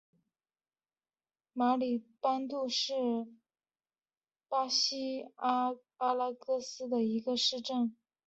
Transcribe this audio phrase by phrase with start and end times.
[1.53, 2.91] 马里邦杜是
[4.49, 5.71] 巴西阿
[6.15, 7.95] 拉戈斯州的一个市镇。